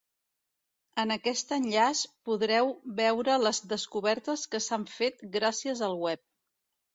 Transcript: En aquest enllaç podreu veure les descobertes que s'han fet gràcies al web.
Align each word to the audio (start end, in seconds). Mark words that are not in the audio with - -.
En 1.01 1.15
aquest 1.15 1.51
enllaç 1.57 2.01
podreu 2.29 2.71
veure 3.01 3.35
les 3.43 3.61
descobertes 3.75 4.47
que 4.55 4.63
s'han 4.69 4.89
fet 4.95 5.23
gràcies 5.37 5.85
al 5.91 5.97
web. 6.09 6.27